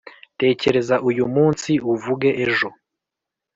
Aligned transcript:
tekereza 0.39 0.95
uyu 1.09 1.23
munsi 1.35 1.71
uvuge 1.93 2.29
ejo. 2.45 2.69